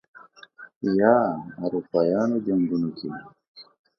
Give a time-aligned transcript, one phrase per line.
[0.99, 1.15] یا
[1.63, 3.09] اروپايانو جنګونو کې